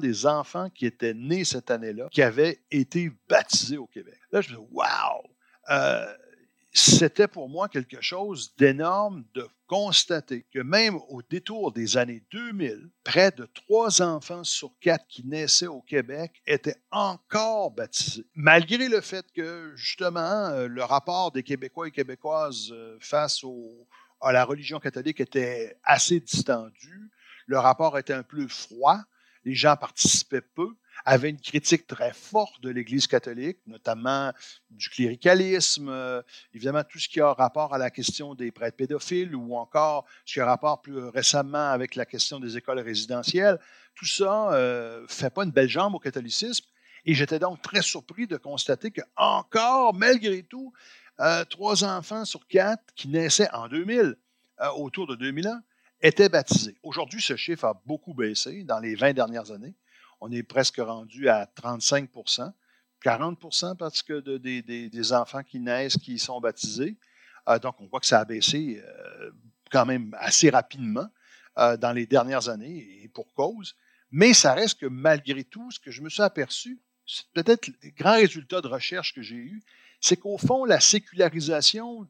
des 0.01 0.27
enfants 0.27 0.71
qui 0.71 0.87
étaient 0.87 1.15
nés 1.15 1.45
cette 1.45 1.71
année-là, 1.71 2.09
qui 2.11 2.23
avaient 2.23 2.63
été 2.71 3.13
baptisés 3.29 3.77
au 3.77 3.87
Québec. 3.87 4.19
Là, 4.31 4.41
je 4.41 4.51
me 4.51 4.57
dis, 4.57 4.63
wow! 4.71 5.31
Euh, 5.71 6.15
c'était 6.77 7.27
pour 7.27 7.49
moi 7.49 7.71
quelque 7.71 8.03
chose 8.03 8.55
d'énorme 8.57 9.25
de 9.33 9.49
constater 9.67 10.45
que 10.53 10.59
même 10.59 10.97
au 11.09 11.23
détour 11.23 11.73
des 11.73 11.97
années 11.97 12.23
2000, 12.31 12.91
près 13.03 13.31
de 13.31 13.47
trois 13.47 14.03
enfants 14.03 14.45
sur 14.45 14.73
quatre 14.81 15.07
qui 15.09 15.27
naissaient 15.27 15.69
au 15.69 15.81
Québec 15.81 16.43
étaient 16.47 16.77
encore 16.91 17.71
baptisés, 17.71 18.27
malgré 18.35 18.89
le 18.89 19.01
fait 19.01 19.25
que 19.33 19.73
justement 19.75 20.21
euh, 20.21 20.69
le 20.69 20.85
rapport 20.85 21.33
des 21.33 21.43
Québécois 21.43 21.89
et 21.89 21.93
Québécoises 21.93 22.69
euh, 22.73 22.99
face 23.01 23.43
à 24.21 24.33
la 24.33 24.45
religion 24.45 24.79
catholique 24.79 25.21
était 25.21 25.79
assez 25.83 26.21
distendu, 26.21 27.11
le 27.47 27.59
rapport 27.59 27.97
était 27.97 28.13
un 28.13 28.23
peu 28.23 28.47
froid, 28.49 29.01
les 29.47 29.55
gens 29.55 29.77
participaient 29.77 30.43
peu 30.43 30.77
avait 31.07 31.31
une 31.31 31.41
critique 31.41 31.87
très 31.87 32.13
forte 32.13 32.61
de 32.61 32.69
l'Église 32.69 33.07
catholique, 33.07 33.59
notamment 33.69 34.33
du 34.71 34.89
cléricalisme, 34.91 35.89
euh, 35.89 36.21
évidemment 36.53 36.83
tout 36.83 36.99
ce 36.99 37.09
qui 37.09 37.21
a 37.21 37.33
rapport 37.33 37.73
à 37.73 37.79
la 37.79 37.91
question 37.91 38.35
des 38.35 38.51
prêtres 38.51 38.77
pédophiles 38.77 39.35
ou 39.37 39.55
encore 39.55 40.05
ce 40.25 40.35
qui 40.35 40.41
a 40.41 40.47
rapport 40.47 40.83
plus 40.83 40.99
récemment 40.99 41.71
avec 41.71 41.95
la 41.95 42.07
question 42.07 42.41
des 42.41 42.57
écoles 42.57 42.81
résidentielles. 42.81 43.61
Tout 43.95 44.05
ça 44.05 44.49
ne 44.51 44.57
euh, 44.57 45.07
fait 45.07 45.31
pas 45.31 45.45
une 45.45 45.53
belle 45.53 45.69
jambe 45.69 45.95
au 45.95 46.01
catholicisme. 46.01 46.67
Et 47.05 47.15
j'étais 47.15 47.39
donc 47.39 47.63
très 47.63 47.83
surpris 47.83 48.27
de 48.27 48.37
constater 48.37 48.91
que 48.91 49.03
encore, 49.17 49.95
malgré 49.95 50.43
tout, 50.43 50.73
euh, 51.21 51.45
trois 51.45 51.85
enfants 51.85 52.25
sur 52.25 52.49
quatre 52.49 52.83
qui 52.97 53.07
naissaient 53.07 53.49
en 53.53 53.69
2000, 53.69 54.17
autour 54.75 55.07
de 55.07 55.15
2000 55.15 55.47
ans, 55.47 55.61
étaient 56.01 56.29
baptisés. 56.29 56.77
Aujourd'hui, 56.83 57.21
ce 57.21 57.37
chiffre 57.37 57.65
a 57.65 57.81
beaucoup 57.87 58.13
baissé 58.13 58.65
dans 58.65 58.81
les 58.81 58.97
20 58.97 59.13
dernières 59.13 59.53
années 59.53 59.75
on 60.21 60.31
est 60.31 60.43
presque 60.43 60.79
rendu 60.79 61.29
à 61.29 61.45
35% 61.45 62.53
40 63.03 63.77
parce 63.79 64.03
que 64.03 64.21
de, 64.21 64.37
des, 64.39 65.13
enfants 65.13 65.43
qui 65.43 65.61
naissent 65.61 65.97
qui 65.97 66.19
sont 66.19 66.41
baptisés. 66.41 66.97
Euh, 67.49 67.59
donc, 67.59 67.81
on 67.81 67.87
voit 67.87 68.01
que 68.01 68.07
ça 68.07 68.21
a 68.21 68.25
baissé 68.25 68.83
euh, 68.85 69.31
quand 69.71 69.87
même 69.87 70.17
assez 70.19 70.51
rapidement 70.51 71.09
euh, 71.59 71.77
dans 71.77 71.93
les 71.93 72.07
dernières 72.07 72.49
années 72.49 73.03
et 73.03 73.09
pour 73.09 73.33
cause. 73.35 73.77
Mais 74.11 74.33
ça 74.35 74.55
reste 74.55 74.81
que 74.81 74.87
malgré 74.87 75.45
tout, 75.45 75.71
ce 75.71 75.79
que 75.79 75.91
je 75.91 76.03
me 76.03 76.09
suis 76.09 76.23
aperçu, 76.23 76.81
c'est 77.07 77.27
peut-être 77.33 77.69
le 77.69 77.91
grand 77.91 78.15
résultat 78.17 78.61
de 78.61 78.67
recherche 78.67 79.15
que 79.15 79.23
j'ai 79.23 79.37
eu, 79.37 79.63
c'est 80.01 80.17
qu'au 80.17 80.39
fond, 80.39 80.65
la 80.65 80.81
sécularisation 80.81 82.09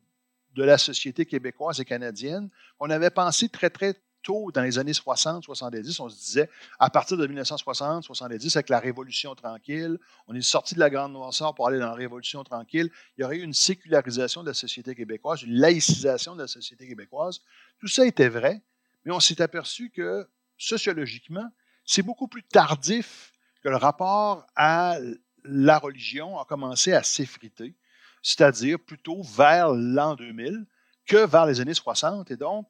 de 0.54 0.64
la 0.64 0.78
société 0.78 1.26
québécoise 1.26 1.80
et 1.80 1.84
canadienne, 1.84 2.48
on 2.80 2.88
avait 2.88 3.10
pensé 3.10 3.50
très, 3.50 3.68
très 3.68 3.94
dans 4.52 4.62
les 4.62 4.78
années 4.78 4.92
60, 4.92 5.44
70, 5.44 6.00
on 6.00 6.08
se 6.08 6.16
disait, 6.16 6.50
à 6.78 6.90
partir 6.90 7.16
de 7.16 7.26
1960, 7.26 8.04
70, 8.04 8.56
avec 8.56 8.68
la 8.68 8.80
Révolution 8.80 9.34
tranquille, 9.34 9.98
on 10.26 10.34
est 10.34 10.42
sorti 10.42 10.74
de 10.74 10.80
la 10.80 10.90
Grande 10.90 11.12
Noirceur 11.12 11.54
pour 11.54 11.68
aller 11.68 11.78
dans 11.78 11.86
la 11.86 11.94
Révolution 11.94 12.42
tranquille, 12.42 12.90
il 13.16 13.22
y 13.22 13.24
aurait 13.24 13.36
eu 13.36 13.42
une 13.42 13.54
sécularisation 13.54 14.42
de 14.42 14.48
la 14.48 14.54
société 14.54 14.94
québécoise, 14.94 15.42
une 15.42 15.54
laïcisation 15.54 16.34
de 16.34 16.42
la 16.42 16.48
société 16.48 16.88
québécoise. 16.88 17.40
Tout 17.78 17.88
ça 17.88 18.06
était 18.06 18.28
vrai, 18.28 18.62
mais 19.04 19.12
on 19.12 19.20
s'est 19.20 19.40
aperçu 19.40 19.90
que, 19.90 20.26
sociologiquement, 20.58 21.48
c'est 21.84 22.02
beaucoup 22.02 22.28
plus 22.28 22.42
tardif 22.42 23.32
que 23.62 23.68
le 23.68 23.76
rapport 23.76 24.46
à 24.56 24.96
la 25.44 25.78
religion 25.78 26.38
a 26.38 26.44
commencé 26.44 26.92
à 26.92 27.02
s'effriter. 27.02 27.74
c'est-à-dire 28.22 28.80
plutôt 28.80 29.22
vers 29.22 29.72
l'an 29.72 30.16
2000 30.16 30.66
que 31.06 31.24
vers 31.26 31.46
les 31.46 31.60
années 31.60 31.74
60. 31.74 32.28
Et 32.32 32.36
donc, 32.36 32.66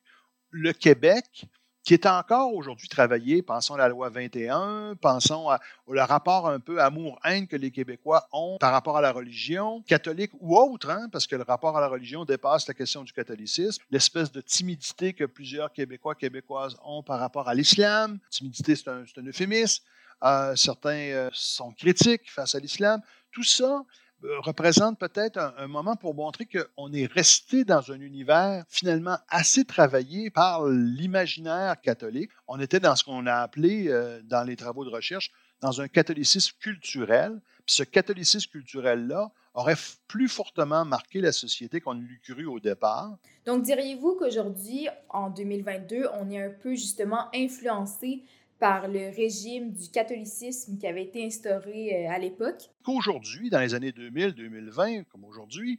le 0.50 0.72
Québec 0.72 1.46
qui 1.86 1.94
est 1.94 2.04
encore 2.04 2.52
aujourd'hui 2.52 2.88
travaillé. 2.88 3.42
Pensons 3.42 3.74
à 3.74 3.78
la 3.78 3.88
loi 3.88 4.10
21, 4.10 4.96
pensons 5.00 5.48
au 5.86 5.94
rapport 5.94 6.48
un 6.48 6.58
peu 6.58 6.82
amour-haine 6.82 7.46
que 7.46 7.54
les 7.54 7.70
Québécois 7.70 8.26
ont 8.32 8.58
par 8.58 8.72
rapport 8.72 8.96
à 8.96 9.00
la 9.00 9.12
religion, 9.12 9.82
catholique 9.82 10.32
ou 10.40 10.58
autre, 10.58 10.90
hein, 10.90 11.08
parce 11.12 11.28
que 11.28 11.36
le 11.36 11.44
rapport 11.44 11.78
à 11.78 11.80
la 11.80 11.86
religion 11.86 12.24
dépasse 12.24 12.66
la 12.66 12.74
question 12.74 13.04
du 13.04 13.12
catholicisme, 13.12 13.80
l'espèce 13.92 14.32
de 14.32 14.40
timidité 14.40 15.12
que 15.12 15.24
plusieurs 15.24 15.72
Québécois, 15.72 16.16
Québécoises 16.16 16.76
ont 16.84 17.04
par 17.04 17.20
rapport 17.20 17.48
à 17.48 17.54
l'islam. 17.54 18.18
Timidité, 18.30 18.74
c'est 18.74 18.88
un, 18.88 19.04
euphémisme. 19.24 19.84
Euh, 20.24 20.56
certains 20.56 20.90
euh, 20.90 21.30
sont 21.32 21.70
critiques 21.70 22.28
face 22.32 22.56
à 22.56 22.58
l'islam. 22.58 23.00
Tout 23.30 23.44
ça, 23.44 23.84
représente 24.22 24.98
peut-être 24.98 25.54
un, 25.58 25.66
moment 25.68 25.96
pour 25.96 26.14
montrer 26.14 26.46
qu'on 26.46 26.92
est 26.92 27.06
resté 27.06 27.64
dans 27.64 27.90
un 27.92 28.00
univers 28.00 28.64
finalement 28.68 29.18
assez 29.28 29.64
travaillé 29.64 30.30
par 30.30 30.66
l'imaginaire 30.66 31.80
catholique. 31.80 32.30
On 32.48 32.60
était 32.60 32.80
dans 32.80 32.96
ce 32.96 33.04
qu'on 33.04 33.26
a 33.26 33.34
appelé, 33.34 33.88
euh, 33.88 34.20
dans 34.24 34.44
les 34.44 34.56
travaux 34.56 34.84
de 34.84 34.90
recherche, 34.90 35.30
dans 35.60 35.80
un 35.80 35.88
catholicisme 35.88 36.56
culturel. 36.60 37.40
Ce 37.66 37.82
catholicisme 37.82 38.50
culturel-là 38.50 39.30
aurait 39.54 39.76
plus 40.06 40.28
fortement 40.28 40.84
marqué 40.84 41.20
la 41.20 41.32
société 41.32 41.80
qu'on 41.80 41.94
l'eût 41.94 42.20
cru 42.22 42.46
au 42.46 42.60
départ. 42.60 43.16
Donc, 43.46 43.62
diriez-vous 43.62 44.16
qu'aujourd'hui, 44.16 44.88
en 45.08 45.30
2022, 45.30 46.08
on 46.20 46.30
est 46.30 46.42
un 46.42 46.50
peu 46.50 46.74
justement 46.74 47.28
influencé 47.34 48.22
par 48.58 48.88
le 48.88 49.14
régime 49.14 49.72
du 49.72 49.90
catholicisme 49.90 50.78
qui 50.78 50.86
avait 50.86 51.04
été 51.04 51.24
instauré 51.24 52.06
euh, 52.06 52.10
à 52.10 52.18
l'époque. 52.18 52.70
Qu'aujourd'hui, 52.84 53.50
dans 53.50 53.60
les 53.60 53.74
années 53.74 53.90
2000-2020, 53.90 55.04
comme 55.04 55.24
aujourd'hui, 55.24 55.78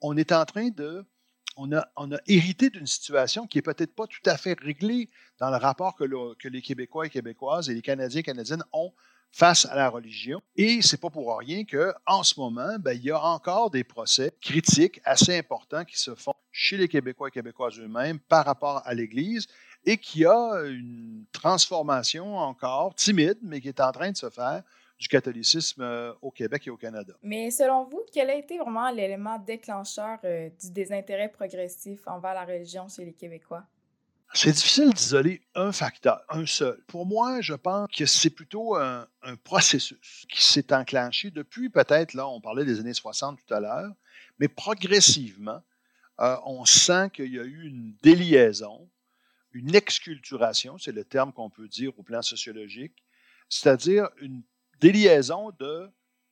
on 0.00 0.16
est 0.16 0.32
en 0.32 0.44
train 0.44 0.68
de... 0.68 1.04
On 1.56 1.72
a, 1.72 1.86
on 1.96 2.10
a 2.10 2.18
hérité 2.26 2.68
d'une 2.68 2.86
situation 2.86 3.46
qui 3.46 3.58
n'est 3.58 3.62
peut-être 3.62 3.94
pas 3.94 4.08
tout 4.08 4.28
à 4.28 4.36
fait 4.36 4.58
réglée 4.58 5.08
dans 5.38 5.50
le 5.50 5.56
rapport 5.56 5.94
que, 5.94 6.34
que 6.34 6.48
les 6.48 6.60
Québécois 6.60 7.06
et 7.06 7.10
Québécoises 7.10 7.70
et 7.70 7.74
les 7.74 7.82
Canadiens 7.82 8.20
et 8.20 8.24
Canadiennes 8.24 8.64
ont 8.72 8.92
face 9.34 9.66
à 9.66 9.74
la 9.74 9.88
religion. 9.88 10.40
Et 10.56 10.80
c'est 10.80 11.00
pas 11.00 11.10
pour 11.10 11.36
rien 11.38 11.64
qu'en 11.64 12.22
ce 12.22 12.38
moment, 12.38 12.76
ben, 12.78 12.92
il 12.92 13.04
y 13.04 13.10
a 13.10 13.20
encore 13.20 13.70
des 13.70 13.82
procès 13.82 14.32
critiques 14.40 15.00
assez 15.04 15.36
importants 15.36 15.84
qui 15.84 15.98
se 15.98 16.14
font 16.14 16.34
chez 16.52 16.76
les 16.76 16.86
Québécois 16.86 17.28
et 17.28 17.32
Québécoises 17.32 17.80
eux-mêmes 17.80 18.20
par 18.20 18.44
rapport 18.44 18.82
à 18.84 18.94
l'Église 18.94 19.48
et 19.84 19.98
qui 19.98 20.24
a 20.24 20.62
une 20.64 21.24
transformation 21.32 22.36
encore 22.36 22.94
timide, 22.94 23.38
mais 23.42 23.60
qui 23.60 23.68
est 23.68 23.80
en 23.80 23.92
train 23.92 24.10
de 24.10 24.16
se 24.16 24.30
faire 24.30 24.62
du 24.98 25.08
catholicisme 25.08 25.82
euh, 25.82 26.12
au 26.22 26.30
Québec 26.30 26.66
et 26.66 26.70
au 26.70 26.76
Canada. 26.76 27.14
Mais 27.22 27.50
selon 27.50 27.84
vous, 27.84 28.02
quel 28.12 28.30
a 28.30 28.34
été 28.34 28.58
vraiment 28.58 28.90
l'élément 28.90 29.38
déclencheur 29.38 30.18
euh, 30.24 30.48
du 30.60 30.70
désintérêt 30.70 31.28
progressif 31.28 32.00
envers 32.06 32.34
la 32.34 32.44
religion 32.44 32.88
chez 32.88 33.04
les 33.04 33.12
Québécois? 33.12 33.64
C'est 34.36 34.50
difficile 34.50 34.92
d'isoler 34.92 35.42
un 35.54 35.70
facteur, 35.70 36.20
un 36.28 36.44
seul. 36.44 36.82
Pour 36.88 37.06
moi, 37.06 37.40
je 37.40 37.54
pense 37.54 37.88
que 37.96 38.04
c'est 38.04 38.30
plutôt 38.30 38.74
un, 38.74 39.06
processus 39.44 40.26
qui 40.28 40.42
s'est 40.42 40.72
enclenché 40.72 41.30
depuis 41.30 41.70
peut-être, 41.70 42.14
là, 42.14 42.26
on 42.26 42.40
parlait 42.40 42.64
des 42.64 42.80
années 42.80 42.94
60 42.94 43.38
tout 43.46 43.54
à 43.54 43.60
l'heure, 43.60 43.92
mais 44.40 44.48
progressivement, 44.48 45.62
euh, 46.20 46.36
on 46.46 46.64
sent 46.64 47.10
qu'il 47.10 47.32
y 47.32 47.38
a 47.38 47.44
eu 47.44 47.68
une 47.68 47.94
déliaison 48.02 48.88
une 49.54 49.74
exculturation, 49.74 50.78
c'est 50.78 50.92
le 50.92 51.04
terme 51.04 51.32
qu'on 51.32 51.48
peut 51.48 51.68
dire 51.68 51.96
au 51.96 52.02
plan 52.02 52.22
sociologique, 52.22 53.04
c'est-à-dire 53.48 54.08
une 54.20 54.42
déliaison 54.80 55.52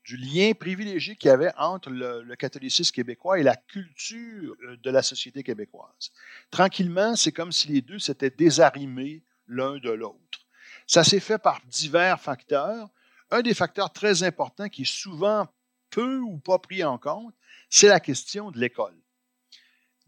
du 0.05 0.17
lien 0.17 0.53
privilégié 0.59 1.15
qu'il 1.15 1.29
y 1.29 1.33
avait 1.33 1.53
entre 1.57 1.91
le, 1.91 2.35
catholicisme 2.35 2.93
québécois 2.93 3.39
et 3.39 3.45
la 3.45 3.57
culture 3.57 4.57
euh, 4.65 4.77
de 4.77 4.91
la 4.91 5.03
société 5.03 5.45
québécoise. 5.45 6.11
Tranquillement, 6.51 7.15
c'est 7.15 7.33
comme 7.33 7.53
si 7.53 7.69
les 7.69 7.81
deux 7.81 8.01
s'étaient 8.01 8.31
désarrimés 8.31 9.23
l'un 9.47 9.79
de 9.79 9.91
l'autre. 9.91 10.41
Ça 10.89 11.05
s'est 11.05 11.21
fait 11.21 11.39
par 11.39 11.61
divers 11.67 12.21
facteurs. 12.21 12.89
Un 13.31 13.43
des 13.43 13.55
facteurs 13.55 13.93
très 13.93 14.25
importants 14.25 14.69
qui 14.69 14.83
est 14.83 14.93
souvent 14.93 15.47
peu 15.91 16.19
ou 16.19 16.39
pas 16.39 16.59
pris 16.59 16.83
en 16.83 16.99
compte, 16.99 17.35
c'est 17.71 17.89
la 17.89 18.01
question 18.01 18.51
de 18.51 18.59
l'école. 18.59 18.97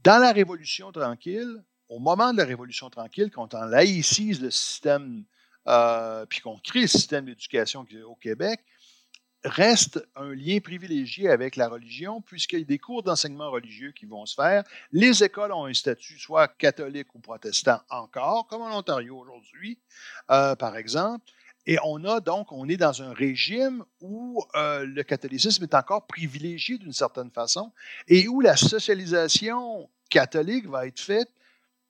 Dans 0.00 0.18
la 0.18 0.32
Révolution 0.32 0.90
tranquille, 0.90 1.62
au 1.94 2.00
moment 2.00 2.32
de 2.32 2.38
la 2.38 2.44
Révolution 2.44 2.90
tranquille, 2.90 3.30
quand 3.30 3.54
on 3.54 3.64
laïcise 3.66 4.42
le 4.42 4.50
système, 4.50 5.24
euh, 5.68 6.26
puis 6.26 6.40
qu'on 6.40 6.58
crée 6.58 6.82
le 6.82 6.86
système 6.88 7.24
d'éducation 7.24 7.86
au 8.06 8.16
Québec, 8.16 8.60
reste 9.44 10.04
un 10.16 10.34
lien 10.34 10.58
privilégié 10.58 11.30
avec 11.30 11.54
la 11.54 11.68
religion, 11.68 12.20
puisqu'il 12.20 12.58
y 12.58 12.62
a 12.62 12.64
des 12.64 12.78
cours 12.78 13.04
d'enseignement 13.04 13.48
religieux 13.48 13.92
qui 13.92 14.06
vont 14.06 14.26
se 14.26 14.34
faire. 14.34 14.64
Les 14.90 15.22
écoles 15.22 15.52
ont 15.52 15.66
un 15.66 15.74
statut 15.74 16.18
soit 16.18 16.48
catholique 16.48 17.14
ou 17.14 17.20
protestant 17.20 17.80
encore, 17.90 18.48
comme 18.48 18.62
en 18.62 18.76
Ontario 18.76 19.16
aujourd'hui, 19.16 19.78
euh, 20.30 20.56
par 20.56 20.76
exemple. 20.76 21.24
Et 21.66 21.78
on 21.84 22.04
a 22.04 22.18
donc, 22.18 22.50
on 22.50 22.68
est 22.68 22.76
dans 22.76 23.02
un 23.02 23.12
régime 23.12 23.84
où 24.00 24.42
euh, 24.56 24.84
le 24.84 25.02
catholicisme 25.04 25.62
est 25.62 25.74
encore 25.74 26.08
privilégié 26.08 26.76
d'une 26.76 26.92
certaine 26.92 27.30
façon 27.30 27.72
et 28.08 28.26
où 28.26 28.40
la 28.40 28.56
socialisation 28.56 29.88
catholique 30.10 30.66
va 30.66 30.88
être 30.88 31.00
faite 31.00 31.30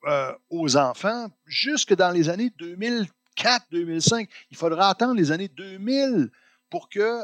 euh, 0.06 0.32
aux 0.50 0.76
enfants 0.76 1.28
jusque 1.46 1.94
dans 1.94 2.10
les 2.10 2.28
années 2.28 2.50
2004-2005. 3.38 4.28
Il 4.50 4.56
faudra 4.56 4.90
attendre 4.90 5.14
les 5.14 5.32
années 5.32 5.48
2000 5.48 6.30
pour 6.70 6.88
que, 6.88 7.22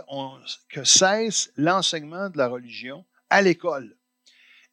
que 0.69 0.85
cesse 0.85 1.53
l'enseignement 1.57 2.31
de 2.31 2.39
la 2.39 2.49
religion 2.49 3.05
à 3.29 3.43
l'école. 3.43 3.97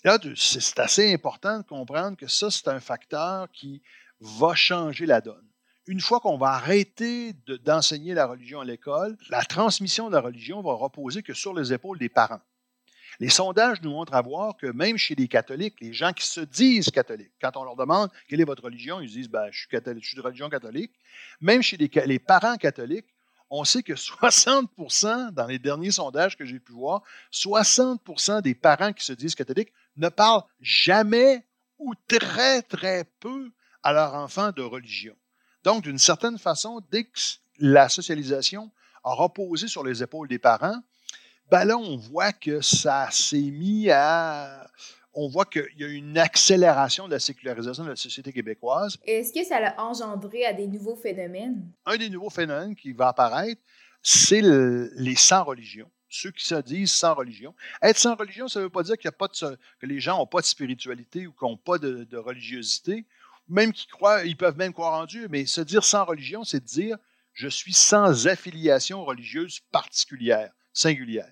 Là, 0.03 0.19
c'est 0.35 0.79
assez 0.79 1.13
important 1.13 1.57
de 1.57 1.63
comprendre 1.63 2.15
que 2.15 2.27
ça, 2.27 2.51
c'est 2.51 2.67
un 2.67 2.79
facteur 2.79 3.49
qui 3.51 3.81
va 4.19 4.55
changer 4.55 5.05
la 5.05 5.21
donne. 5.21 5.47
Une 5.87 6.01
fois 6.01 6.19
qu'on 6.19 6.37
va 6.37 6.49
arrêter 6.49 7.33
d'enseigner 7.65 8.13
la 8.13 8.27
religion 8.27 8.59
à 8.59 8.65
l'école, 8.65 9.17
la 9.29 9.43
transmission 9.43 10.09
de 10.09 10.13
la 10.13 10.21
religion 10.21 10.61
va 10.61 10.73
reposer 10.73 11.23
que 11.23 11.33
sur 11.33 11.53
les 11.53 11.73
épaules 11.73 11.97
des 11.97 12.09
parents. 12.09 12.41
Les 13.19 13.29
sondages 13.29 13.81
nous 13.81 13.91
montrent 13.91 14.13
à 14.13 14.21
voir 14.21 14.55
que 14.57 14.67
même 14.67 14.97
chez 14.97 15.15
les 15.15 15.27
catholiques, 15.27 15.75
les 15.81 15.93
gens 15.93 16.13
qui 16.13 16.27
se 16.27 16.41
disent 16.41 16.91
catholiques, 16.91 17.31
quand 17.41 17.57
on 17.57 17.63
leur 17.63 17.75
demande 17.75 18.11
quelle 18.27 18.41
est 18.41 18.45
votre 18.45 18.63
religion, 18.63 18.99
ils 19.01 19.09
disent 19.09 19.29
ben, 19.29 19.47
je, 19.51 19.65
suis 19.65 20.15
de 20.15 20.21
religion 20.21 20.49
catholique. 20.49 20.91
Même 21.41 21.61
chez 21.61 21.77
les, 21.77 21.89
les 22.05 22.19
parents 22.19 22.57
catholiques, 22.57 23.07
on 23.49 23.63
sait 23.63 23.83
que 23.83 23.93
60% 23.93 25.31
dans 25.31 25.47
les 25.47 25.59
derniers 25.59 25.91
sondages 25.91 26.37
que 26.37 26.45
j'ai 26.45 26.59
pu 26.59 26.73
voir, 26.73 27.01
60% 27.33 28.41
des 28.41 28.55
parents 28.55 28.93
qui 28.93 29.03
se 29.03 29.13
disent 29.13 29.35
catholiques 29.35 29.73
ne 29.95 30.09
parlent 30.09 30.43
jamais 30.61 31.43
ou 31.79 31.93
très, 32.07 32.61
très 32.61 33.03
peu 33.19 33.51
à 33.83 33.93
leur 33.93 34.13
enfant 34.15 34.51
de 34.51 34.61
religion. 34.61 35.15
Donc, 35.63 35.83
d'une 35.83 35.97
certaine 35.97 36.37
façon, 36.37 36.81
dès 36.91 37.05
que 37.05 37.19
la 37.59 37.89
socialisation 37.89 38.71
a 39.03 39.13
reposé 39.13 39.67
sur 39.67 39.83
les 39.83 40.03
épaules 40.03 40.27
des 40.27 40.39
parents, 40.39 40.81
ben 41.49 41.65
là, 41.65 41.77
on 41.77 41.97
voit 41.97 42.33
que 42.33 42.61
ça 42.61 43.09
s'est 43.11 43.37
mis 43.37 43.89
à. 43.89 44.69
On 45.13 45.29
voit 45.29 45.45
qu'il 45.45 45.65
y 45.77 45.83
a 45.83 45.87
une 45.87 46.17
accélération 46.17 47.07
de 47.07 47.13
la 47.13 47.19
sécularisation 47.19 47.83
de 47.83 47.89
la 47.89 47.95
société 47.95 48.31
québécoise. 48.31 48.97
Est-ce 49.05 49.33
que 49.33 49.43
ça 49.43 49.57
a 49.57 49.81
engendré 49.81 50.45
à 50.45 50.53
des 50.53 50.67
nouveaux 50.67 50.95
phénomènes? 50.95 51.71
Un 51.87 51.97
des 51.97 52.09
nouveaux 52.09 52.29
phénomènes 52.29 52.75
qui 52.75 52.91
va 52.93 53.07
apparaître, 53.07 53.61
c'est 54.03 54.41
les 54.43 55.15
sans-religion 55.15 55.89
ceux 56.09 56.31
qui 56.31 56.45
se 56.45 56.55
disent 56.55 56.91
sans 56.91 57.13
religion. 57.13 57.53
Être 57.81 57.97
sans 57.97 58.15
religion, 58.15 58.47
ça 58.47 58.59
ne 58.59 58.65
veut 58.65 58.69
pas 58.69 58.83
dire 58.83 58.95
qu'il 58.95 59.05
y 59.05 59.09
a 59.09 59.11
pas 59.11 59.27
de, 59.27 59.57
que 59.79 59.85
les 59.85 59.99
gens 59.99 60.17
n'ont 60.17 60.27
pas 60.27 60.41
de 60.41 60.45
spiritualité 60.45 61.27
ou 61.27 61.33
qu'ils 61.33 61.47
n'ont 61.47 61.57
pas 61.57 61.77
de, 61.77 62.05
de, 62.05 62.17
religiosité. 62.17 63.05
Même 63.47 63.73
qu'ils 63.73 63.89
croient, 63.89 64.23
ils 64.25 64.37
peuvent 64.37 64.57
même 64.57 64.73
croire 64.73 64.99
en 64.99 65.05
Dieu, 65.05 65.27
mais 65.29 65.45
se 65.45 65.61
dire 65.61 65.83
sans 65.83 66.05
religion, 66.05 66.43
c'est 66.43 66.63
dire 66.63 66.97
je 67.33 67.47
suis 67.47 67.73
sans 67.73 68.27
affiliation 68.27 69.05
religieuse 69.05 69.59
particulière, 69.71 70.51
singulière. 70.73 71.31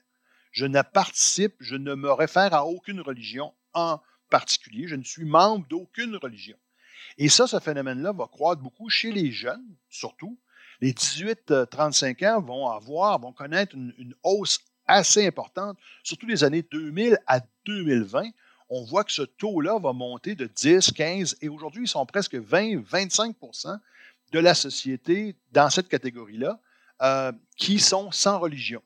Je 0.56 0.66
ne 0.66 0.82
participe, 0.82 1.54
je 1.60 1.76
ne 1.76 1.96
me 1.96 2.14
réfère 2.14 2.54
à 2.54 2.66
aucune 2.66 3.02
religion 3.02 3.54
en 3.74 4.00
particulier. 4.30 4.88
Je 4.88 4.96
ne 4.96 5.04
suis 5.04 5.26
membre 5.26 5.68
d'aucune 5.68 6.16
religion. 6.16 6.56
Et 7.18 7.28
ça, 7.28 7.46
ce 7.46 7.60
phénomène-là 7.60 8.14
va 8.14 8.28
croître 8.28 8.62
beaucoup 8.62 8.88
chez 8.90 9.12
les 9.12 9.34
jeunes, 9.34 9.66
surtout. 9.90 10.40
Les 10.80 10.94
18-35 10.94 12.24
euh, 12.24 12.38
ans 12.38 12.42
vont 12.42 12.70
avoir, 12.70 13.20
vont 13.20 13.34
connaître 13.34 13.76
une, 13.76 14.16
hausse 14.24 14.60
assez 14.88 15.28
importante, 15.28 15.78
surtout 16.04 16.26
les 16.26 16.46
années 16.46 16.62
2000 16.62 17.20
à 17.28 17.42
2020. 17.66 18.30
On 18.70 18.86
voit 18.86 19.04
que 19.04 19.12
ce 19.12 19.24
taux-là 19.24 19.78
va 19.78 19.92
monter 19.92 20.36
de 20.36 20.46
10, 20.46 20.94
15 20.94 21.36
et 21.42 21.50
aujourd'hui, 21.50 21.84
ils 21.84 21.90
sont 21.90 22.06
presque 22.06 22.36
20, 22.36 22.78
25% 22.78 23.78
de 24.32 24.40
la 24.40 24.54
société 24.54 25.36
dans 25.52 25.70
cette 25.70 25.90
catégorie-là 25.90 26.62
euh, 27.02 27.34
qui 27.58 27.78
sont 27.80 28.10
sans 28.12 28.40
religion. 28.40 28.82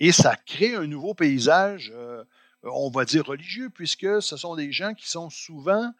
Et 0.00 0.12
ça 0.12 0.36
crée 0.36 0.74
un 0.74 0.86
nouveau 0.86 1.14
paysage, 1.14 1.92
euh, 1.94 2.24
on 2.62 2.90
va 2.90 3.04
dire 3.04 3.24
religieux, 3.26 3.70
puisque 3.70 4.22
ce 4.22 4.36
sont 4.36 4.56
des 4.56 4.72
gens 4.72 4.94
qui 4.94 5.08
sont 5.08 5.30
souvent 5.30 5.92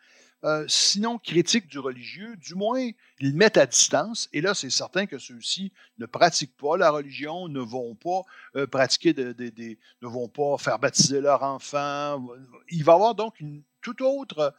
euh, 0.42 0.64
sinon 0.68 1.18
critiques 1.18 1.68
du 1.68 1.78
religieux, 1.78 2.36
du 2.36 2.54
moins 2.54 2.90
ils 3.20 3.34
mettent 3.34 3.56
à 3.56 3.66
distance. 3.66 4.28
Et 4.32 4.40
là, 4.40 4.52
c'est 4.52 4.68
certain 4.68 5.06
que 5.06 5.18
ceux-ci 5.18 5.72
ne 5.98 6.06
pratiquent 6.06 6.56
pas 6.56 6.76
la 6.76 6.90
religion, 6.90 7.48
ne 7.48 7.60
vont 7.60 7.94
pas 7.94 8.22
euh, 8.56 8.66
pratiquer, 8.66 9.14
ne 9.14 9.76
vont 10.02 10.28
pas 10.28 10.58
faire 10.58 10.78
baptiser 10.78 11.20
leur 11.20 11.42
enfant. 11.42 12.26
Il 12.68 12.84
va 12.84 12.92
y 12.92 12.94
avoir 12.94 13.14
donc 13.14 13.40
une 13.40 13.62
toute 13.80 14.00
autre, 14.00 14.54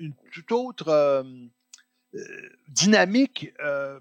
une 0.00 0.14
toute 0.32 0.50
autre 0.50 1.24
dynamique 2.68 3.52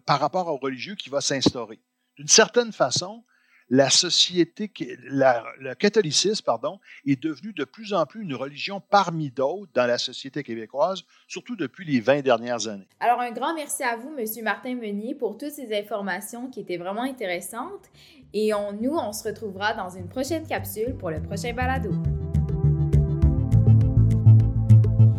par 0.06 0.20
rapport 0.20 0.48
au 0.48 0.58
religieux 0.58 0.96
qui 0.96 1.10
va 1.10 1.20
s'instaurer. 1.20 1.80
D'une 2.18 2.30
certaine 2.30 2.72
façon, 2.72 3.24
la 3.70 3.90
société, 3.90 4.72
le 4.78 5.74
catholicisme, 5.74 6.44
pardon, 6.46 6.80
est 7.06 7.22
devenu 7.22 7.52
de 7.54 7.64
plus 7.64 7.94
en 7.94 8.06
plus 8.06 8.22
une 8.22 8.36
religion 8.36 8.80
parmi 8.80 9.32
d'autres 9.32 9.72
dans 9.74 9.88
la 9.88 9.98
société 9.98 10.44
québécoise, 10.44 11.04
surtout 11.28 11.56
depuis 11.56 11.86
les 11.86 12.00
20 12.00 12.22
dernières 12.22 12.68
années. 12.68 12.88
Alors, 13.00 13.20
un 13.20 13.32
grand 13.32 13.56
merci 13.56 13.84
à 13.84 13.96
vous, 13.96 14.14
M. 14.18 14.26
Martin 14.44 14.76
Meunier, 14.76 15.16
pour 15.16 15.38
toutes 15.38 15.52
ces 15.52 15.76
informations 15.76 16.50
qui 16.50 16.60
étaient 16.60 16.78
vraiment 16.78 17.04
intéressantes. 17.04 17.90
Et 18.34 18.54
on, 18.54 18.74
nous, 18.74 18.96
on 18.96 19.14
se 19.14 19.24
retrouvera 19.24 19.74
dans 19.74 19.90
une 19.90 20.10
prochaine 20.10 20.46
capsule 20.46 20.96
pour 20.98 21.10
le 21.10 21.22
prochain 21.22 21.54
balado. 21.54 21.92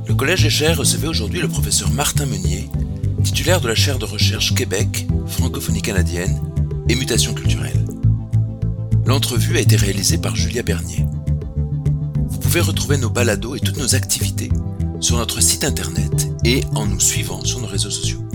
Le 0.07 0.15
Collège 0.15 0.43
des 0.45 0.51
chaires 0.51 0.79
recevait 0.79 1.09
aujourd'hui 1.09 1.41
le 1.41 1.49
professeur 1.49 1.91
Martin 1.91 2.27
Meunier, 2.27 2.71
titulaire 3.25 3.61
de 3.61 3.69
la 3.69 3.75
chaire 3.75 3.99
de 3.99 4.05
recherche 4.05 4.55
Québec, 4.55 5.07
francophonie 5.27 5.83
canadienne 5.83 6.41
et 6.89 6.95
mutation 6.95 7.35
culturelle. 7.35 7.76
L'entrevue 9.07 9.57
a 9.57 9.61
été 9.61 9.77
réalisée 9.77 10.19
par 10.19 10.35
Julia 10.35 10.65
Bernier. 10.65 11.07
Vous 12.29 12.39
pouvez 12.39 12.61
retrouver 12.61 12.99
nos 12.99 13.09
balados 13.09 13.55
et 13.55 13.61
toutes 13.61 13.79
nos 13.79 13.95
activités 13.95 14.49
sur 14.99 15.17
notre 15.17 15.41
site 15.41 15.63
internet 15.63 16.29
et 16.45 16.63
en 16.75 16.87
nous 16.87 16.99
suivant 16.99 17.45
sur 17.45 17.61
nos 17.61 17.69
réseaux 17.69 17.91
sociaux. 17.91 18.27